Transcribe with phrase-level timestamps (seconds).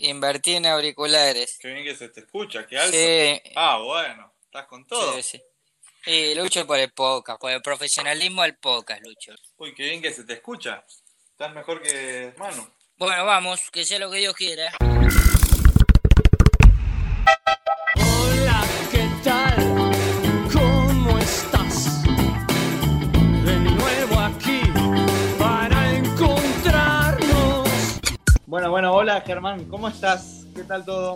[0.00, 1.58] Invertí en auriculares.
[1.60, 2.96] Qué bien que se te escucha, qué alto.
[2.96, 5.14] Sí, Ah, bueno, estás con todo.
[5.14, 5.42] sí, sí.
[6.06, 9.34] Y lucho por el podcast, por el profesionalismo del podcast, Lucho.
[9.58, 10.84] Uy, qué bien que se te escucha.
[11.32, 12.66] Estás mejor que Manu.
[12.96, 14.72] Bueno, vamos, que sea lo que Dios quiera.
[28.50, 30.44] Bueno, bueno, hola Germán, ¿cómo estás?
[30.56, 31.14] ¿Qué tal todo?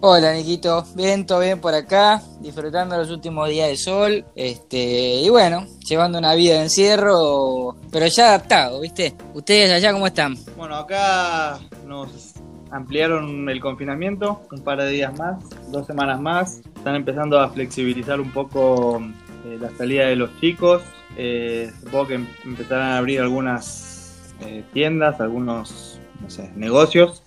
[0.00, 0.84] Hola, Niquito.
[0.94, 4.24] Bien, todo bien por acá, disfrutando los últimos días de sol.
[4.36, 9.16] Este, y bueno, llevando una vida de encierro, pero ya adaptado, ¿viste?
[9.34, 10.36] ¿Ustedes allá cómo están?
[10.56, 12.34] Bueno, acá nos
[12.70, 16.60] ampliaron el confinamiento un par de días más, dos semanas más.
[16.76, 19.00] Están empezando a flexibilizar un poco
[19.44, 20.82] eh, la salida de los chicos.
[21.16, 27.22] Eh, supongo que em- empezarán a abrir algunas eh, tiendas, algunos no sé, negocios.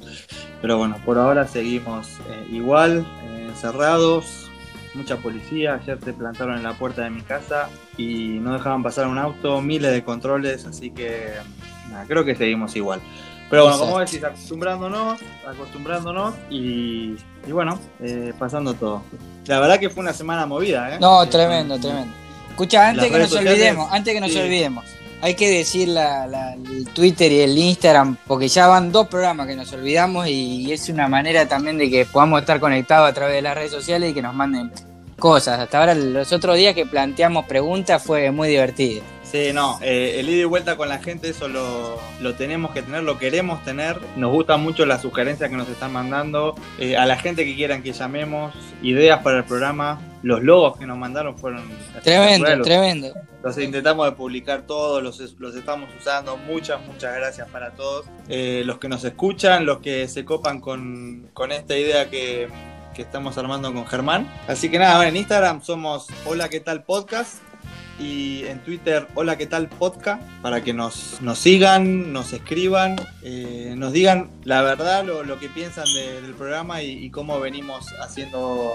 [0.62, 4.50] Pero bueno, por ahora seguimos eh, igual, eh, encerrados.
[4.96, 9.08] Mucha policía, ayer se plantaron en la puerta de mi casa y no dejaban pasar
[9.08, 11.34] un auto, miles de controles, así que
[12.08, 13.00] creo que seguimos igual.
[13.50, 17.16] Pero bueno, como decís, acostumbrándonos, acostumbrándonos y,
[17.48, 19.04] y bueno, eh, pasando todo.
[19.48, 20.98] La verdad que fue una semana movida, ¿eh?
[21.00, 22.14] No, tremendo, tremendo.
[22.50, 24.40] Escucha, antes que nos sociales, olvidemos, antes que nos sí.
[24.40, 24.86] olvidemos,
[25.22, 29.48] hay que decir la, la- el Twitter y el Instagram, porque ya van dos programas
[29.48, 33.36] que nos olvidamos y es una manera también de que podamos estar conectados a través
[33.36, 34.72] de las redes sociales y que nos manden
[35.18, 35.60] cosas.
[35.60, 39.02] Hasta ahora, los otros días que planteamos preguntas fue muy divertido.
[39.30, 42.00] Sí, no, eh, el ida y vuelta con la gente, eso lo,
[42.36, 44.00] tenemos que tener, lo queremos tener.
[44.16, 46.56] Nos gustan mucho las sugerencias que nos están mandando.
[46.80, 50.00] Eh, a la gente que quieran que llamemos, ideas para el programa.
[50.22, 51.62] Los logos que nos mandaron fueron
[52.04, 52.66] Tremendo, espectaculares.
[52.66, 53.14] tremendo.
[53.42, 56.36] Los intentamos de publicar todos, los, los estamos usando.
[56.36, 58.06] Muchas, muchas gracias para todos.
[58.28, 62.50] Eh, los que nos escuchan, los que se copan con, con esta idea que,
[62.94, 64.30] que estamos armando con Germán.
[64.50, 67.36] Así que nada, bueno, en Instagram somos Hola, ¿qué tal podcast?
[67.98, 70.22] Y en Twitter, Hola, ¿qué tal podcast?
[70.42, 75.48] Para que nos, nos sigan, nos escriban, eh, nos digan la verdad, lo, lo que
[75.50, 78.72] piensan de- del programa y, y cómo venimos haciendo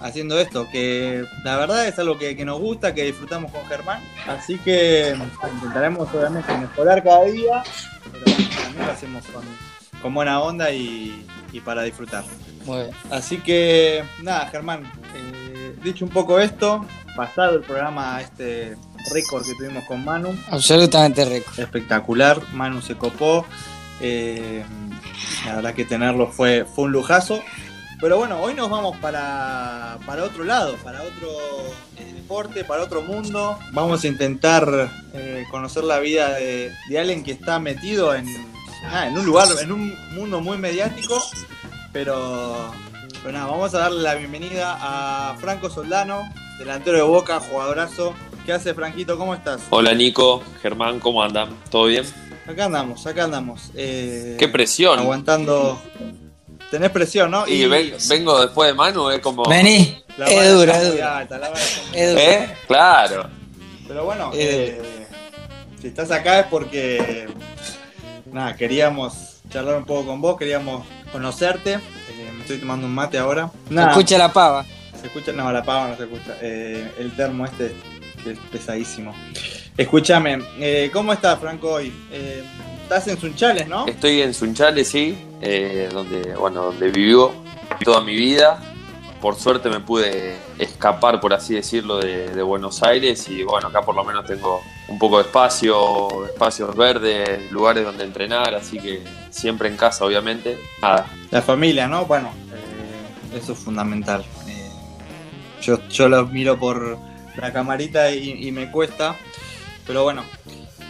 [0.00, 4.00] haciendo esto, que la verdad es algo que, que nos gusta, que disfrutamos con Germán,
[4.26, 5.16] así que
[5.54, 7.62] intentaremos obviamente mejorar cada día,
[8.12, 9.42] pero también lo hacemos con,
[10.02, 12.24] con buena onda y, y para disfrutar.
[12.64, 12.90] Muy bien.
[13.10, 14.84] Así que nada, Germán,
[15.16, 16.84] eh, dicho un poco esto,
[17.16, 18.76] pasado el programa este
[19.12, 21.50] récord que tuvimos con Manu, Absolutamente rico.
[21.56, 23.46] espectacular, Manu se copó,
[24.00, 24.62] eh,
[25.46, 27.42] la verdad que tenerlo fue, fue un lujazo.
[28.00, 31.28] Pero bueno, hoy nos vamos para, para otro lado, para otro
[31.96, 33.58] eh, deporte, para otro mundo.
[33.72, 38.26] Vamos a intentar eh, conocer la vida de, de alguien que está metido en,
[38.84, 41.20] ah, en un lugar, en un mundo muy mediático.
[41.92, 42.72] Pero,
[43.22, 46.22] pero nada, vamos a darle la bienvenida a Franco Soldano,
[46.60, 48.14] delantero de Boca, jugadorazo.
[48.46, 49.18] ¿Qué hace Franquito?
[49.18, 49.60] ¿Cómo estás?
[49.70, 51.50] Hola Nico, Germán, ¿cómo andan?
[51.68, 52.04] ¿Todo bien?
[52.46, 53.72] Acá andamos, acá andamos.
[53.74, 55.00] Eh, Qué presión.
[55.00, 55.78] Aguantando.
[56.70, 57.46] Tenés presión, ¿no?
[57.48, 59.44] Y ven- vengo después de Manu, es como...
[59.44, 61.18] Vení, la es dura, es dura.
[61.18, 61.48] alta, la
[61.94, 62.22] Es dura.
[62.24, 62.54] ¿Eh?
[62.66, 63.30] Claro.
[63.86, 64.80] Pero bueno, Eh.
[65.80, 67.26] si estás acá es porque.
[68.30, 71.74] Nada, queríamos charlar un poco con vos, queríamos conocerte.
[71.74, 73.50] Eh, me estoy tomando un mate ahora.
[73.70, 74.66] Nada, Escucha la pava.
[75.00, 75.32] ¿Se escucha?
[75.32, 76.36] No, la pava no se escucha.
[76.42, 77.74] Eh, el termo este
[78.26, 79.14] es pesadísimo.
[79.76, 81.90] Escúchame, eh, ¿cómo estás, Franco, hoy?
[82.12, 82.42] Eh,
[82.82, 83.86] estás en Sunchales, ¿no?
[83.86, 87.32] Estoy en Sunchales, sí, eh, donde, bueno, donde vivió
[87.84, 88.60] toda mi vida.
[89.20, 93.96] Por suerte me pude escapar, por así decirlo, de, Buenos Aires y bueno, acá por
[93.96, 99.68] lo menos tengo un poco de espacio, espacios verdes, lugares donde entrenar, así que siempre
[99.68, 100.56] en casa, obviamente.
[100.80, 102.06] Nada, La familia, ¿no?
[102.06, 104.24] Bueno, eh, eso es fundamental.
[104.46, 104.70] Eh,
[105.62, 106.96] yo, yo lo miro por
[107.36, 109.16] la camarita y me cuesta,
[109.84, 110.22] pero bueno,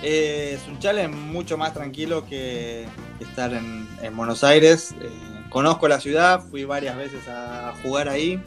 [0.03, 2.87] eh, Sunchal es mucho más tranquilo que
[3.21, 4.95] estar en, en Buenos Aires.
[5.01, 5.09] Eh,
[5.51, 8.43] conozco la ciudad, fui varias veces a jugar ahí.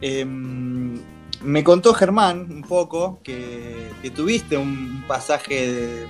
[0.00, 6.06] Eh, me contó Germán un poco que, que tuviste un pasaje de,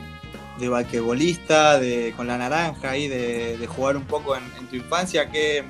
[0.58, 0.68] de
[1.80, 5.30] de, con la naranja ahí, de, de jugar un poco en, en tu infancia.
[5.30, 5.64] ¿Qué,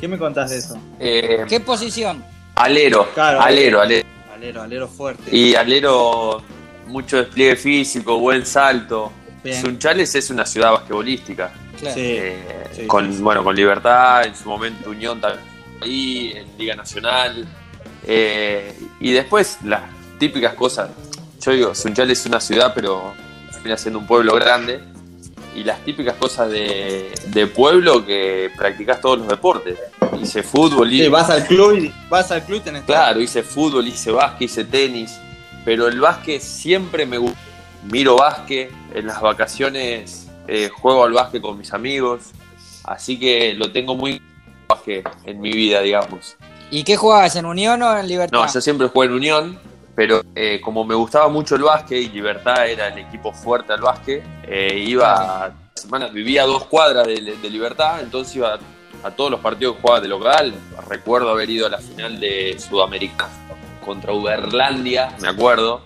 [0.00, 0.78] ¿Qué me contás de eso?
[0.98, 2.24] Eh, ¿Qué posición?
[2.56, 4.06] alero, Claro, alero, alero.
[4.34, 5.34] Alero, alero fuerte.
[5.34, 6.42] Y alero,
[6.86, 9.12] mucho despliegue físico, buen salto.
[9.42, 9.60] Bien.
[9.60, 11.52] Sunchales es una ciudad basquetbolística.
[11.78, 11.94] Claro.
[11.98, 13.22] Eh, sí, con, sí, sí.
[13.22, 15.44] Bueno, con Libertad, en su momento Unión también
[15.82, 17.46] ahí, en Liga Nacional.
[18.06, 19.82] eh, y después las
[20.18, 20.90] típicas cosas.
[21.40, 23.14] Yo digo, Sunchales es una ciudad, pero
[23.52, 24.80] termina siendo un pueblo grande.
[25.56, 29.76] y las típicas cosas de, de pueblo que practicás todos los deportes.
[30.20, 33.42] Hice fútbol y Sí, vas al club y vas al club y tenés Claro, hice
[33.42, 35.18] fútbol, hice básquet, hice tenis,
[35.64, 37.38] pero el básquet siempre me gusta.
[37.90, 42.30] Miro básquet, en las vacaciones eh, juego al básquet con mis amigos,
[42.84, 44.22] así que lo tengo muy
[44.68, 46.36] básquet en mi vida, digamos.
[46.70, 48.38] ¿Y qué jugabas, en Unión o en Libertad?
[48.38, 49.58] No, yo siempre jugué en Unión,
[49.96, 53.80] pero eh, como me gustaba mucho el básquet y Libertad era el equipo fuerte al
[53.80, 58.58] básquet, eh, iba a semanas, vivía a dos cuadras de, de Libertad, entonces iba
[59.02, 60.54] a todos los partidos que jugaba de local.
[60.88, 63.28] Recuerdo haber ido a la final de Sudamérica
[63.82, 65.82] contra Uberlandia, me acuerdo.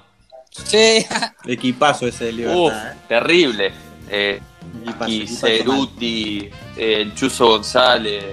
[0.50, 1.04] Sí,
[1.46, 2.96] Equipazo ese de Uf, Libertad, ¿eh?
[3.08, 3.72] terrible.
[4.08, 4.40] Eh,
[4.82, 5.46] Equipazo, y equipazo.
[5.46, 8.24] Ceruti, eh, el Chuzo González,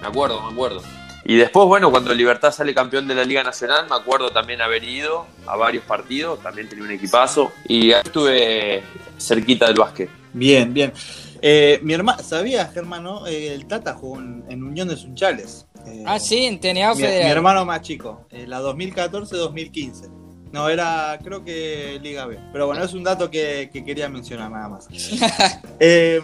[0.00, 0.82] me acuerdo, me acuerdo.
[1.24, 4.82] Y después, bueno, cuando Libertad sale campeón de la Liga Nacional, me acuerdo también haber
[4.82, 8.82] ido a varios partidos, también tenía un equipazo, y ahí estuve
[9.18, 10.10] cerquita del básquet.
[10.32, 10.92] Bien, bien.
[11.40, 13.26] Eh, mi hermano, ¿sabías, Germán, no?
[13.26, 15.66] Eh, el Tata jugó en, en Unión de Sunchales.
[15.86, 20.10] Eh, ah, sí, en TNA mi, mi hermano más chico, eh, la 2014-2015.
[20.52, 22.38] No, era creo que Liga B.
[22.52, 24.88] Pero bueno, es un dato que, que quería mencionar nada más.
[25.80, 26.20] Eh,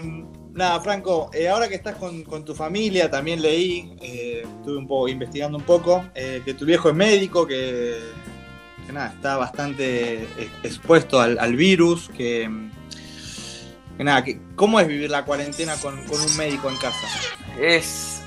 [0.52, 4.87] nada, Franco, eh, ahora que estás con, con tu familia, también leí, eh, estuve un
[4.87, 7.96] poco investigando un poco, eh, que tu viejo es médico, que,
[8.87, 12.49] que nada, está bastante ex- expuesto al, al virus, que,
[13.96, 17.06] que nada, que, ¿cómo es vivir la cuarentena con, con un médico en casa?
[17.60, 18.18] Es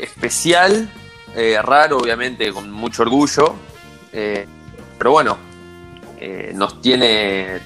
[0.00, 0.88] especial,
[1.34, 3.54] eh, raro, obviamente, con mucho orgullo,
[4.12, 4.46] eh,
[4.98, 5.36] pero bueno,
[6.18, 7.58] eh, nos tiene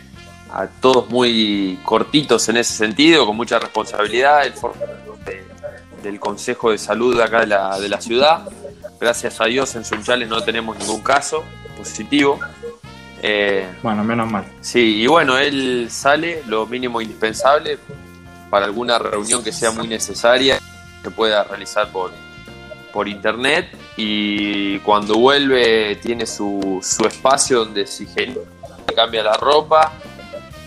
[0.51, 4.53] a todos muy cortitos en ese sentido, con mucha responsabilidad.
[4.55, 5.45] Forma parte
[6.03, 8.49] del Consejo de Salud de acá de la, de la ciudad.
[8.99, 11.45] Gracias a Dios en Sunchales no tenemos ningún caso
[11.77, 12.41] positivo.
[13.83, 14.45] Bueno, menos mal.
[14.61, 17.79] Sí, y bueno, él sale lo mínimo indispensable
[18.49, 20.59] para alguna reunión que sea muy necesaria,
[21.03, 22.11] que pueda realizar por,
[22.93, 23.69] por internet.
[23.97, 28.07] Y cuando vuelve tiene su, su espacio donde se
[28.95, 29.93] cambia la ropa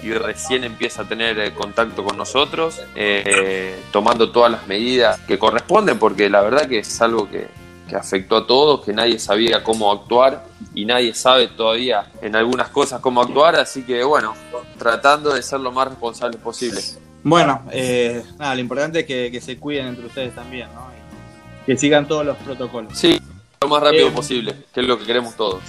[0.04, 5.38] y recién empieza a tener eh, contacto con nosotros, eh, tomando todas las medidas que
[5.38, 7.48] corresponden, porque la verdad que es algo que,
[7.88, 12.70] que afectó a todos, que nadie sabía cómo actuar y nadie sabe todavía en algunas
[12.70, 14.34] cosas cómo actuar, así que bueno,
[14.78, 16.82] tratando de ser lo más responsables posible.
[17.24, 20.88] Bueno, eh, nada, lo importante es que, que se cuiden entre ustedes también, ¿no?
[20.92, 22.98] Y que sigan todos los protocolos.
[22.98, 23.22] Sí,
[23.62, 25.62] lo más rápido Eh, posible, que es lo que queremos todos.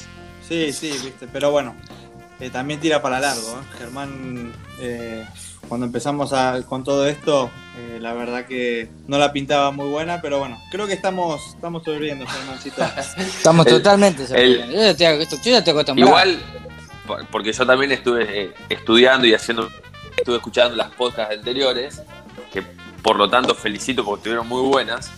[0.48, 1.74] Sí, sí, viste, pero bueno,
[2.40, 3.52] eh, también tira para largo.
[3.60, 3.76] ¿eh?
[3.78, 5.26] Germán, eh,
[5.68, 10.20] cuando empezamos a- con todo esto, eh, la verdad que no la pintaba muy buena,
[10.22, 12.82] pero bueno, creo que estamos, estamos sobreviviendo, Germancito.
[13.18, 14.68] Estamos El- totalmente sorprendidos.
[14.70, 16.08] Yo, ya estoy- yo ya estoy acostumbrado.
[16.10, 16.40] Igual,
[17.06, 19.68] por- porque yo también estuve estudiando y haciendo,
[20.16, 22.02] estuve escuchando las podcasts anteriores,
[22.52, 22.62] que
[23.02, 25.10] por lo tanto felicito porque estuvieron muy buenas.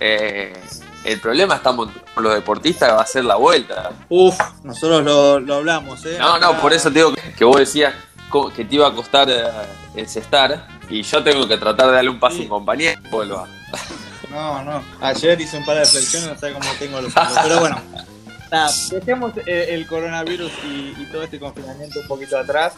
[0.00, 0.52] Eh,
[1.04, 3.90] el problema estamos con los deportistas, va a ser la vuelta.
[4.08, 6.16] Uf, nosotros lo, lo hablamos, ¿eh?
[6.18, 7.94] No, no, por eso te digo que, que vos decías
[8.54, 9.44] que te iba a costar eh,
[9.96, 12.42] encestar y yo tengo que tratar de darle un paso Sí.
[12.42, 13.00] a un compañero.
[13.10, 13.46] Vuelva.
[14.30, 14.82] No, no.
[15.00, 17.12] Ayer hice un par de reflexiones, no sé cómo tengo los.
[17.42, 17.80] Pero bueno,
[18.90, 22.74] dejemos eh, el coronavirus y, todo este confinamiento un poquito atrás.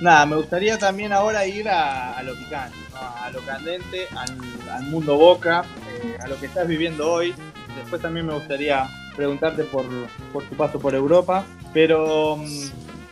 [0.00, 2.98] Nada, me gustaría también ahora ir a, lo picante, ¿no?
[2.98, 7.34] a lo candente, al, mundo boca, eh, a lo que estás viviendo hoy.
[7.76, 9.84] Después también me gustaría preguntarte por,
[10.32, 11.44] por tu paso por Europa.
[11.72, 12.68] Pero mm,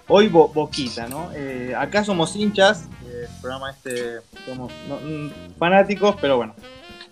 [0.08, 1.30] hoy Bo- Boquita, ¿no?
[1.34, 4.72] Eh, acá somos hinchas, el programa este somos
[5.04, 6.54] mm, fanáticos, pero bueno.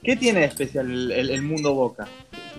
[0.02, 2.06] ¿Qué tiene de especial el, mundo Boca?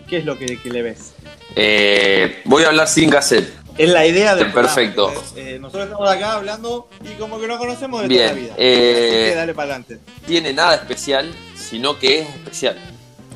[0.07, 1.13] ¿Qué es lo que le ves?
[1.55, 3.53] Eh, voy a hablar sin cassette.
[3.77, 5.09] Es la idea del Perfecto.
[5.09, 5.33] ¿entendés?
[5.35, 8.53] Eh, nosotros estamos acá hablando y como que no conocemos de Bien, toda la vida.
[8.57, 9.99] eh, Así que dale para adelante.
[10.25, 12.75] tiene nada especial, sino que es especial,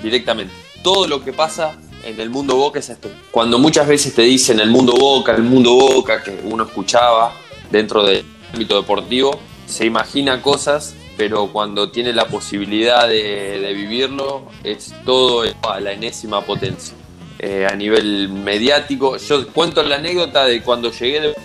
[0.01, 0.53] directamente.
[0.83, 3.21] Todo lo que pasa en el mundo Boca es especial.
[3.29, 7.35] Cuando muchas veces te dicen el mundo Boca, el mundo Boca, que uno escuchaba
[7.69, 14.47] dentro del ámbito deportivo, se imagina cosas, pero cuando tiene la posibilidad de, de vivirlo,
[14.63, 16.95] es todo a la enésima potencia.
[17.43, 21.35] Eh, a nivel mediático, yo cuento la anécdota de cuando llegué de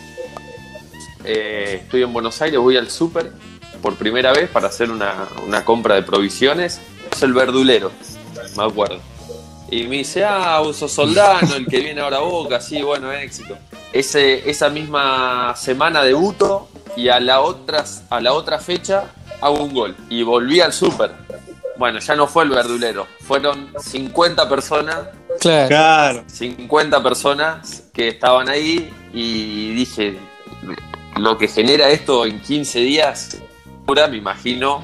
[1.25, 3.33] eh, estoy en Buenos Aires, voy al súper
[3.81, 6.83] por primera vez para hacer una, una compra de provisiones.
[7.11, 7.93] Es el verdulero,
[8.59, 9.01] me acuerdo.
[9.71, 13.57] Y me dice, ah, sos soldano, el que viene ahora a Boca, sí, bueno, éxito.
[13.91, 19.73] Ese, esa misma semana debuto y a la, otra, a la otra fecha hago un
[19.73, 19.97] gol.
[20.11, 21.13] Y volví al súper.
[21.79, 25.09] Bueno, ya no fue el verdulero, fueron 50 personas
[25.41, 25.69] Claro.
[25.69, 26.25] Claro.
[26.27, 30.19] 50 personas que estaban ahí y dije,
[31.17, 33.43] lo que genera esto en 15 días,
[33.87, 34.83] ahora me imagino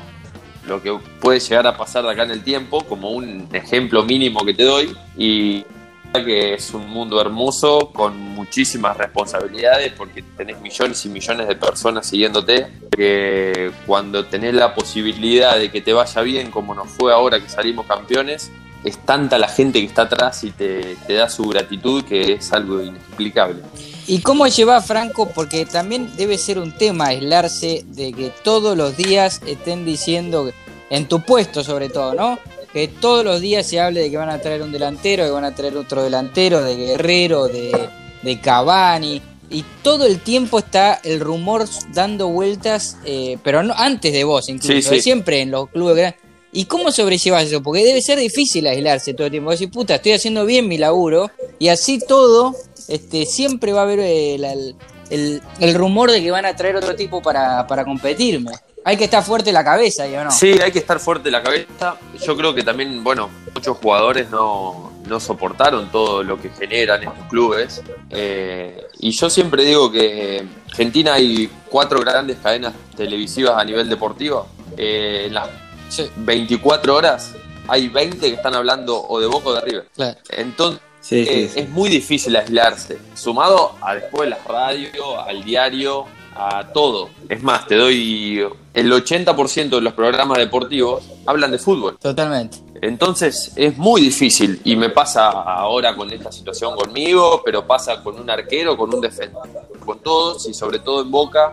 [0.67, 4.45] lo que puede llegar a pasar de acá en el tiempo, como un ejemplo mínimo
[4.45, 4.97] que te doy.
[5.17, 5.65] Y
[6.13, 12.07] que es un mundo hermoso con muchísimas responsabilidades porque tenés millones y millones de personas
[12.07, 17.41] siguiéndote que cuando tenés la posibilidad de que te vaya bien como nos fue ahora
[17.41, 18.51] que salimos campeones
[18.85, 22.83] es tanta la gente que está atrás y te, da su gratitud que es algo
[22.83, 23.63] inexplicable.
[24.07, 25.29] ¿Y cómo lleva Franco?
[25.29, 30.51] Porque también debe ser un tema aislarse de que todos los días estén diciendo,
[30.91, 32.39] en tu puesto sobre todo, ¿no?
[32.73, 35.45] Que todos los días se hable de que van a traer un delantero, que van
[35.45, 37.89] a traer otro delantero, de Guerrero, de,
[38.23, 39.21] de Cavani.
[39.51, 44.49] Y todo el tiempo está el rumor dando vueltas, eh, pero no antes de vos,
[44.49, 45.03] incluso, Sí, sí.
[45.03, 46.21] siempre en los clubes grandes.
[46.55, 47.63] ¿Y cómo sobrellevas eso?
[47.63, 49.51] Porque debe ser difícil aislarse todo el tiempo.
[49.51, 51.31] Decir, puta, estoy haciendo bien mi laburo.
[51.59, 52.55] Y así todo,
[52.89, 54.75] este, siempre va a haber el, el-
[55.11, 58.53] el- el rumor de que van a traer otro tipo para, para competirme.
[58.85, 60.31] Hay que estar fuerte la cabeza, ¿y o no?
[60.33, 61.97] Sí, hay que estar fuerte la cabeza.
[62.21, 67.27] Yo creo que también, bueno, muchos jugadores no, no soportaron todo lo que generan estos
[67.31, 67.81] clubes.
[68.11, 73.89] Eh, y yo siempre digo que en Argentina hay cuatro grandes cadenas televisivas a nivel
[73.89, 74.49] deportivo.
[74.77, 75.49] Eh, en las
[75.89, 77.35] Sí, 24 horas
[77.69, 79.89] hay 20 que están hablando o de Boca o de River.
[79.95, 80.19] claro.
[80.31, 81.61] Entonces, Sí, eh, sí, sí.
[81.61, 82.99] es muy difícil aislarse.
[83.15, 87.11] Sumado a después la radio, al diario, a todo.
[87.29, 91.99] Es más, te doy el 80% de los programas deportivos hablan de fútbol.
[91.99, 92.59] Totalmente.
[92.81, 98.19] Entonces es muy difícil y me pasa ahora con esta situación conmigo, pero pasa con
[98.19, 99.49] un arquero, con un defensor,
[99.85, 101.53] con todos y sobre todo en Boca,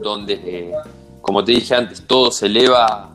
[0.00, 0.72] donde, eh,
[1.20, 3.14] como te dije antes, todo se eleva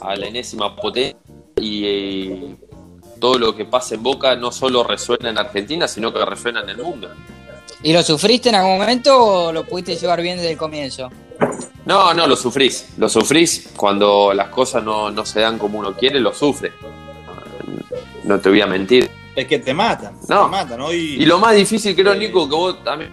[0.00, 1.16] a la enésima potencia
[1.60, 2.56] y eh,
[3.24, 6.68] todo lo que pasa en Boca no solo resuena en Argentina, sino que resuena en
[6.68, 7.08] el mundo.
[7.82, 11.08] ¿Y lo sufriste en algún momento o lo pudiste llevar bien desde el comienzo?
[11.86, 12.90] No, no, lo sufrís.
[12.98, 16.72] Lo sufrís cuando las cosas no, no se dan como uno quiere, lo sufre.
[18.24, 19.10] No te voy a mentir.
[19.34, 20.18] Es que te matan.
[20.28, 20.44] No.
[20.44, 20.82] Te matan.
[20.82, 23.10] Hoy, Y lo más difícil, creo, Nico, que vos también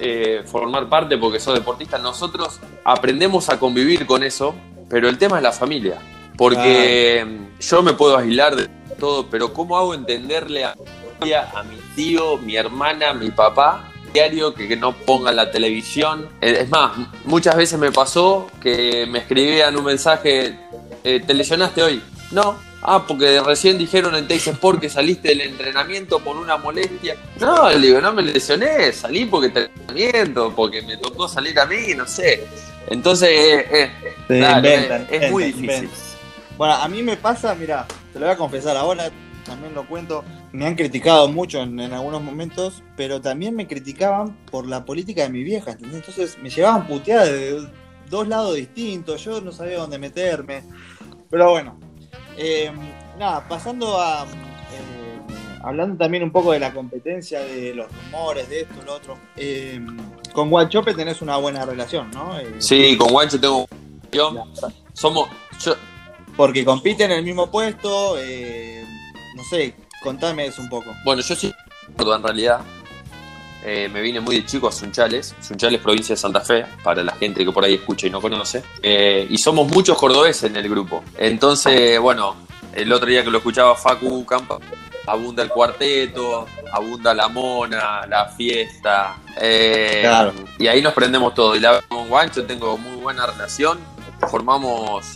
[0.00, 4.52] eh, formar parte porque sos deportista, nosotros aprendemos a convivir con eso,
[4.90, 6.00] pero el tema es la familia.
[6.36, 7.24] Porque
[7.60, 10.74] yo me puedo aislar de todo, pero ¿cómo hago entenderle a
[11.54, 16.28] a mi tío, mi hermana, mi papá, diario que, que no pongan la televisión?
[16.42, 16.92] Eh, Es más,
[17.24, 20.54] muchas veces me pasó que me escribían un mensaje,
[21.02, 22.02] eh, ¿te lesionaste hoy?
[22.30, 22.58] No.
[22.86, 27.16] Ah, porque recién dijeron en Teis Sport que saliste del entrenamiento por una molestia.
[27.40, 31.64] No, le digo, no me lesioné, salí porque te entrenamiento, porque me tocó salir a
[31.64, 32.46] mí, no sé.
[32.88, 33.90] Entonces, eh, eh,
[34.28, 35.64] te claro, inventan, es, es muy difícil.
[35.70, 35.98] inventan.
[36.58, 39.10] Bueno, a mí me pasa, mira, te lo voy a confesar ahora,
[39.44, 40.24] también lo cuento.
[40.52, 45.24] Me han criticado mucho en, en algunos momentos, pero también me criticaban por la política
[45.24, 45.96] de mi vieja, ¿entendés?
[45.96, 47.68] Entonces me llevaban puteadas de
[48.08, 50.62] dos lados distintos, yo no sabía dónde meterme.
[51.28, 51.78] Pero bueno,
[52.38, 52.70] eh,
[53.18, 54.22] nada, pasando a.
[54.24, 59.18] eh, hablando también un poco de la competencia, de los rumores, de esto, lo otro.
[59.36, 59.80] eh,
[60.32, 62.38] con Guanchope tenés una buena relación, ¿no?
[62.38, 63.66] Eh, Sí, con Guancho tengo.
[64.12, 64.44] yo-
[64.92, 65.28] somos.
[65.64, 65.74] Yo,
[66.36, 68.84] Porque compiten en el mismo puesto, eh,
[69.36, 70.90] no sé, contame eso un poco.
[71.04, 71.34] bueno, yo
[71.96, 72.60] gordo en realidad.
[73.66, 75.34] Eh, me vine muy de chico a Sunchales.
[75.40, 78.62] Sunchales, provincia de Santa Fe, para la gente que por ahí escucha y no conoce.
[78.82, 81.02] Eh, y somos muchos cordobeses en el grupo.
[81.16, 82.36] Entonces, bueno,
[82.74, 84.58] el otro día que lo escuchaba Facu Campa,
[85.06, 89.16] abunda el cuarteto, abunda la mona, la fiesta.
[89.40, 90.34] eh, Claro.
[90.58, 91.56] Y ahí nos prendemos todo.
[91.56, 93.78] Y la con Guancho tengo muy buena relación.
[94.30, 95.06] Formamos,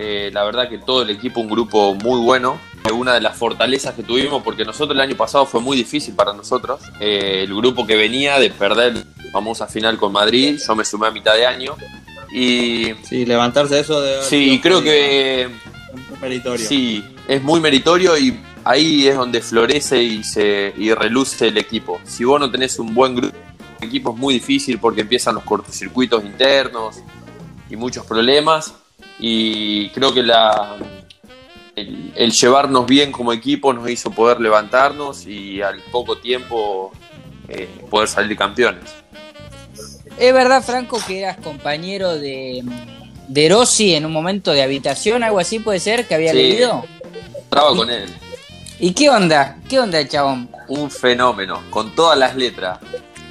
[0.00, 2.60] eh, la verdad que todo el equipo, un grupo muy bueno.
[2.84, 6.14] Fue Una de las fortalezas que tuvimos, porque nosotros el año pasado fue muy difícil
[6.14, 6.80] para nosotros.
[7.00, 11.08] Eh, el grupo que venía de perder la famosa final con Madrid, yo me sumé
[11.08, 11.74] a mitad de año.
[12.32, 14.22] Y Sí, levantarse eso de.
[14.22, 15.48] sí, creo que
[16.12, 16.64] Un meritorio.
[16.64, 22.00] Sí, es muy meritorio y ahí es donde florece y se y reluce el equipo.
[22.04, 23.36] Si vos no tenés un buen grupo,
[23.80, 27.00] el equipo es muy difícil porque empiezan los cortocircuitos internos
[27.68, 28.74] y muchos problemas.
[29.18, 30.76] Y creo que la
[31.76, 36.92] el, el llevarnos bien como equipo nos hizo poder levantarnos y al poco tiempo
[37.48, 38.84] eh, poder salir campeones.
[40.18, 42.64] ¿Es verdad, Franco, que eras compañero de,
[43.28, 46.36] de Rossi en un momento de habitación, algo así puede ser, que había Sí.
[46.38, 46.84] leído?
[47.36, 48.08] Estaba con él.
[48.80, 49.58] ¿Y qué onda?
[49.68, 50.50] ¿Qué onda el chabón?
[50.68, 52.78] un fenómeno, con todas las letras.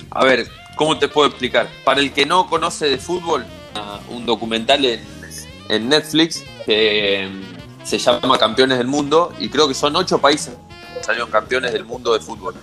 [0.09, 1.67] A ver, ¿cómo te puedo explicar?
[1.83, 5.01] Para el que no conoce de fútbol, ah, un documental en,
[5.69, 10.53] en Netflix que mm, se llama Campeones del Mundo y creo que son ocho países
[10.97, 12.53] que salieron campeones del mundo de fútbol.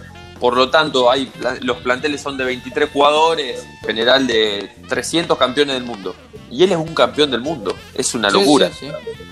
[0.40, 1.30] Por lo tanto, hay,
[1.62, 6.14] los planteles son de 23 jugadores, general de 300 campeones del mundo.
[6.50, 7.74] Y él es un campeón del mundo.
[7.94, 8.68] Es una locura.
[8.70, 8.88] sí,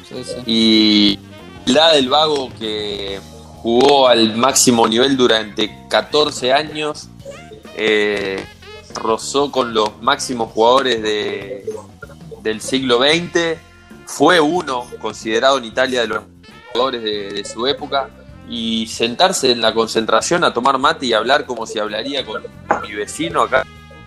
[0.08, 0.24] sí.
[0.24, 0.42] Sí, sí.
[0.46, 1.18] Y
[1.70, 3.20] la del vago que
[3.62, 7.08] jugó al máximo nivel durante 14 años,
[7.76, 8.44] eh,
[8.94, 11.64] rozó con los máximos jugadores de-
[12.42, 13.58] del siglo XX,
[14.06, 16.22] fue uno considerado en Italia de los
[16.72, 18.08] jugadores de, su época,
[18.48, 22.42] y sentarse en la concentración a tomar mate y hablar como si hablaría con
[22.82, 23.64] mi vecino acá,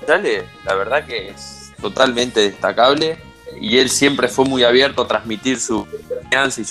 [0.08, 3.18] la verdad que es totalmente destacable
[3.60, 5.88] y él siempre fue muy abierto a transmitir su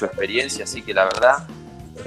[0.05, 1.49] experiencia, así que la verdad,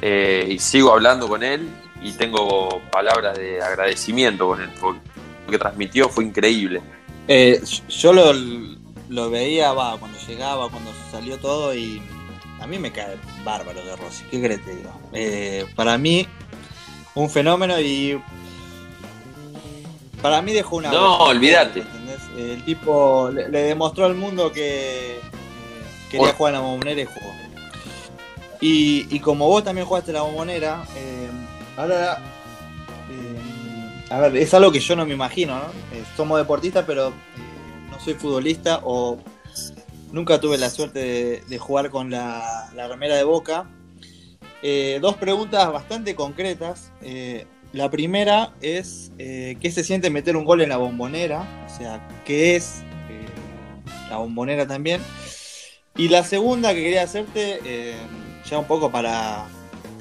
[0.01, 1.67] eh, y sigo hablando con él
[2.01, 5.01] y tengo palabras de agradecimiento con él, porque
[5.45, 6.81] lo que transmitió fue increíble.
[7.27, 8.13] Eh, yo
[9.09, 12.01] lo veía va, cuando llegaba, cuando salió todo y
[12.59, 14.23] a mí me cae bárbaro de Rossi.
[14.29, 14.91] ¿Qué crees te digo?
[15.13, 16.27] Eh, para mí,
[17.15, 18.21] un fenómeno y
[20.21, 20.91] para mí dejó una.
[20.91, 21.83] No, olvídate.
[22.37, 25.19] El tipo le, le demostró al mundo que
[26.11, 27.33] quería jugar en la bombonera y jugó.
[28.59, 31.29] Y, y como vos también jugaste la bombonera, eh,
[31.77, 32.17] ahora.
[33.11, 35.65] eh, a ver, es algo que yo no me imagino, ¿no?
[36.15, 37.13] Somos deportistas, pero
[38.03, 39.17] soy futbolista o
[40.11, 43.69] nunca tuve la suerte de, jugar con la, la remera de boca.
[44.61, 46.91] Eh, dos preguntas bastante concretas.
[47.01, 51.45] Eh, la primera es, eh, ¿qué se siente meter un gol en la bombonera?
[51.65, 52.81] O sea, ¿qué es
[54.09, 55.01] la bombonera también?
[55.95, 57.95] Y la segunda que quería hacerte,
[58.49, 59.47] ya un poco para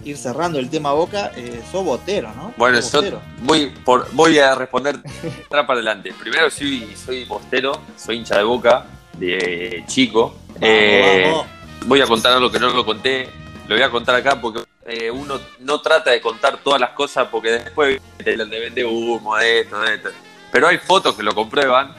[0.06, 2.54] ir cerrando el tema boca, eh, sos botero, ¿no?
[2.56, 5.00] Bueno, Sos yo voy, por, voy a responder
[5.50, 6.12] para adelante.
[6.18, 10.36] Primero, soy, soy bostero, soy hincha de boca, de chico.
[10.48, 11.46] Vamos, Eh, vamos.
[11.86, 13.28] voy a contar algo que no lo conté,
[13.66, 17.26] lo voy a contar acá porque eh, uno no trata de contar todas las cosas
[17.30, 20.10] porque después te vende humo de esto, de esto.
[20.52, 21.92] Pero hay fotos que lo comprueban,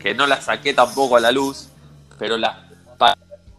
[0.00, 1.68] que no las saqué tampoco a la luz,
[2.18, 2.56] pero las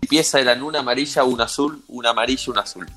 [0.07, 2.87] piezas eran una amarilla, una azul, una amarilla, una azul.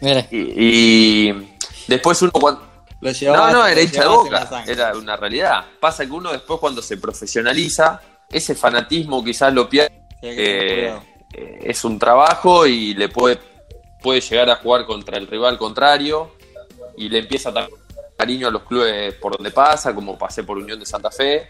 [0.00, 2.68] Mira, Y, y después uno cuando...
[3.00, 5.64] Lo No, no, era la boca, era una realidad.
[5.80, 10.94] Pasa que uno después cuando se profesionaliza, ese fanatismo quizás lo pierde Sí, eh,
[11.32, 13.38] eh, es un trabajo y le puede,
[14.02, 16.32] puede llegar a jugar contra el rival contrario
[16.98, 17.70] y le empieza a dar
[18.18, 21.48] cariño a los clubes por donde pasa, como pasé por Unión de Santa Fe.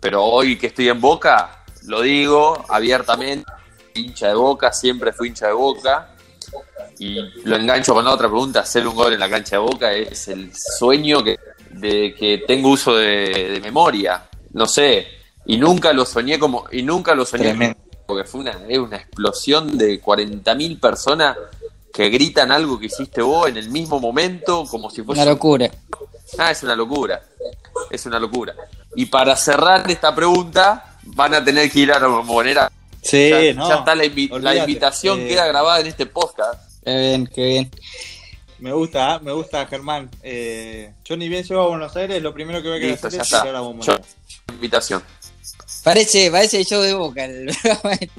[0.00, 3.50] Pero hoy que estoy en Boca, lo digo abiertamente,
[3.94, 6.14] hincha de Boca, siempre fui hincha de Boca.
[6.98, 9.92] Y lo engancho con la otra pregunta, hacer un gol en la cancha de Boca
[9.92, 11.38] es el sueño que,
[11.70, 14.28] de que tengo uso de, de memoria.
[14.52, 15.06] No sé,
[15.48, 17.78] y nunca lo soñé como, y nunca lo soñé Tremendo.
[18.06, 21.36] porque fue una, es una explosión de 40.000 personas
[21.92, 25.70] que gritan algo que hiciste vos en el mismo momento, como si fuese una locura.
[26.36, 27.22] Ah, es una locura.
[27.90, 28.54] Es una locura.
[28.94, 32.70] Y para cerrar esta pregunta, van a tener que ir a la bombonera.
[33.02, 33.68] Sí, ya, no.
[33.68, 34.58] ya está la, invi- la olvídate.
[34.58, 36.82] invitación, Eh, queda grabada en este podcast.
[36.84, 37.70] Qué bien, qué bien.
[38.58, 39.18] Me gusta, ¿eh?
[39.22, 40.10] me gusta Germán.
[40.22, 43.20] Eh, yo ni bien llego a Buenos Aires, lo primero que voy a querer hacer
[43.20, 43.44] es la.
[43.82, 43.98] Yo-
[44.52, 45.02] invitación.
[45.84, 47.24] Parece, parece el show de Boca.
[47.24, 47.48] el
[48.00, 48.18] este.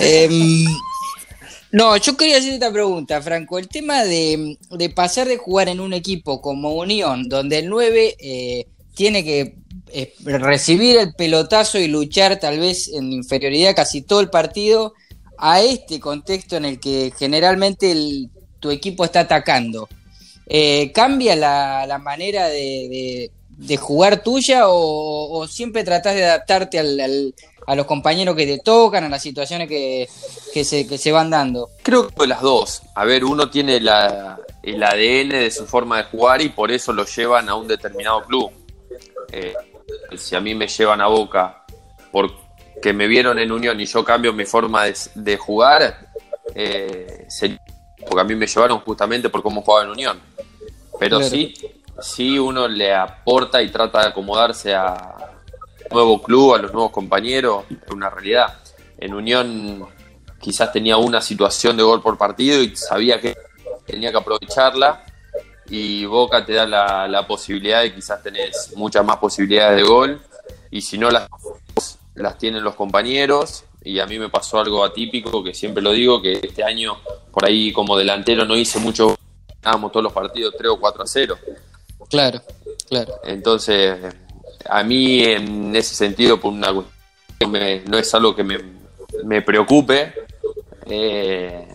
[0.00, 0.64] Em,
[1.72, 3.58] no, yo quería hacer esta pregunta, Franco.
[3.58, 8.16] El tema de, de pasar de jugar en un equipo como Unión, donde el 9
[8.18, 9.54] eh, tiene que
[9.92, 14.94] eh, recibir el pelotazo y luchar tal vez en inferioridad casi todo el partido,
[15.38, 19.88] a este contexto en el que generalmente el- tu equipo está atacando.
[20.46, 26.78] Eh, ¿Cambia la, la manera de, de- jugar tuya o, o siempre tratás de adaptarte
[26.78, 27.34] al- al-
[27.66, 30.08] a los compañeros que te tocan, a las situaciones que,
[30.54, 31.68] que se, que se van dando?
[31.82, 32.82] Creo que las dos.
[32.94, 36.92] A ver, uno tiene la- el ADN de su forma de jugar y por eso
[36.92, 38.50] lo llevan a un determinado club.
[39.32, 39.52] Eh,
[40.16, 41.64] si a mí me llevan a Boca
[42.12, 46.08] porque me vieron en Unión y yo cambio mi forma de, de jugar,
[46.54, 47.60] eh, sería-
[48.00, 50.20] porque a mí me llevaron justamente por cómo jugaba en Unión.
[50.98, 51.30] Pero Claro.
[51.30, 51.54] sí,
[52.00, 55.14] sí uno le aporta y trata de acomodarse a
[55.90, 58.58] nuevo club, a los nuevos compañeros, es una realidad.
[58.98, 59.86] En Unión
[60.40, 63.36] quizás tenía una situación de gol por partido y sabía que
[63.86, 65.04] tenía que aprovecharla
[65.68, 70.20] y Boca te da la, la posibilidad de quizás tenés muchas más posibilidades de gol.
[70.70, 71.28] Y si no las,
[72.14, 73.64] las tienen los compañeros.
[73.82, 76.96] Y a mí me pasó algo atípico que siempre lo digo que este año
[77.30, 79.16] por ahí como delantero no hice mucho
[79.62, 81.38] ganábamos todos los partidos 3 o 4 a 0
[82.10, 82.42] Claro,
[82.88, 83.14] claro.
[83.22, 83.96] entonces
[84.68, 86.72] a mí en ese sentido por una
[87.48, 88.58] me- no es algo que me,
[89.22, 90.12] me preocupe
[90.86, 91.68] eh,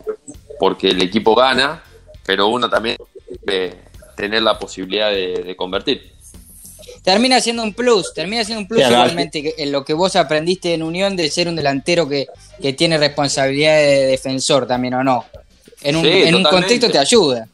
[0.59, 1.81] porque el equipo gana
[2.25, 2.97] pero uno también
[3.47, 3.75] eh,
[4.15, 6.11] tener la posibilidad de, de convertir.
[7.03, 10.15] Termina siendo un plus, termina siendo un plus Sí, igualmente que- en lo que vos
[10.15, 12.27] aprendiste en Unión de ser un delantero que,
[12.61, 15.25] que tiene responsabilidad de defensor también, ¿o no?
[15.81, 17.47] En un, Sí, en un contexto te ayuda.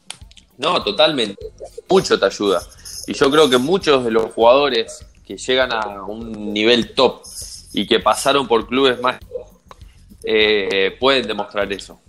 [0.58, 1.46] No, totalmente.
[1.88, 2.62] Mucho te ayuda.
[3.06, 7.22] Y yo creo que muchos de los jugadores que llegan a un nivel top
[7.72, 9.18] y que pasaron por clubes más
[10.24, 12.00] eh, pueden demostrar eso.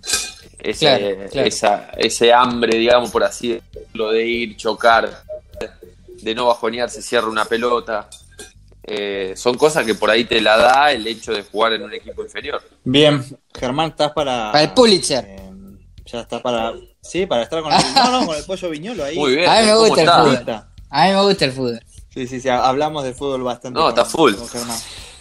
[0.62, 1.48] Ese, Claro, claro.
[1.48, 5.22] Esa, ese hambre, digamos, por así decirlo, de ir, chocar,
[6.22, 8.08] de no bajonear, se cierra una pelota.
[8.82, 11.92] Eh, son cosas que por ahí te la da el hecho de jugar en un
[11.94, 12.62] equipo inferior.
[12.84, 14.50] Bien, Germán, estás para.
[14.52, 15.24] Para el Pulitzer.
[15.28, 15.50] eh,
[16.06, 16.72] ya está para.
[17.00, 19.16] Sí, para estar con el, no, no, con el pollo viñolo ahí.
[19.16, 19.48] Muy bien.
[19.48, 20.22] A mí me ¿cómo gusta el está?
[20.22, 20.64] fútbol.
[20.90, 21.80] A mí me gusta el fútbol.
[22.12, 23.78] Sí, sí, sí, hablamos de fútbol bastante.
[23.78, 24.34] No, está full.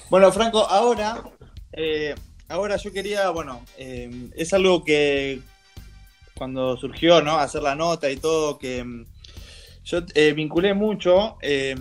[0.10, 1.22] Bueno, Franco, ahora,
[1.74, 2.16] eh,
[2.50, 5.42] ahora yo quería, bueno, eh, es algo que
[6.36, 7.38] cuando surgió, ¿no?
[7.38, 9.06] Hacer la nota y todo, que mm,
[9.86, 11.76] yo eh, vinculé mucho eh,